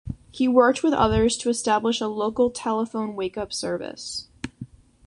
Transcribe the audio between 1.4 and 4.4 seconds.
establish a local telephone wake-up service.